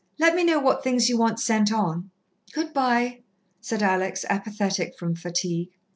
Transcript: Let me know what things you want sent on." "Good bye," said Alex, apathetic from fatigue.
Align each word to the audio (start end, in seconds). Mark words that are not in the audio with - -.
Let 0.17 0.33
me 0.33 0.43
know 0.43 0.57
what 0.57 0.83
things 0.83 1.09
you 1.09 1.17
want 1.19 1.39
sent 1.39 1.71
on." 1.71 2.09
"Good 2.53 2.73
bye," 2.73 3.21
said 3.59 3.83
Alex, 3.83 4.25
apathetic 4.27 4.97
from 4.97 5.13
fatigue. 5.15 5.69